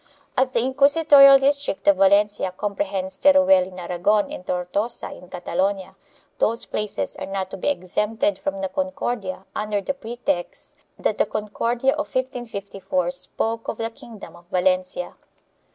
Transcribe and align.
As 0.35 0.49
the 0.49 0.61
inquisitorial 0.61 1.37
district 1.37 1.87
of 1.87 1.97
Valencia 1.97 2.51
comprehends 2.51 3.19
Teruel 3.19 3.67
in 3.67 3.77
Aragon 3.77 4.31
and 4.31 4.43
'Tortosa 4.43 5.11
in 5.15 5.29
Catalonia, 5.29 5.95
those 6.39 6.65
places 6.65 7.15
are 7.17 7.27
not 7.27 7.51
to 7.51 7.57
be 7.57 7.67
exempted 7.67 8.39
from 8.39 8.61
the 8.61 8.67
Concordia 8.69 9.45
under 9.55 9.79
the 9.79 9.93
pretext 9.93 10.73
that 10.97 11.19
the 11.19 11.27
Concordia 11.27 11.91
of 11.91 12.07
1554 12.15 13.11
spoke 13.11 13.67
of 13.67 13.77
the 13.77 13.91
kingdom 13.91 14.35
of 14.35 14.45
Valencia. 14.47 15.17